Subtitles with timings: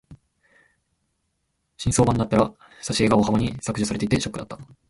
[1.77, 2.51] 新装版になったら
[2.81, 4.57] 挿絵が大幅に削除されていてショックだった。